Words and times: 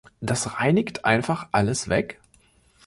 Das 0.19 0.57
reinigt 0.59 1.05
einfach 1.05 1.49
alles 1.51 1.87
weg? 1.87 2.19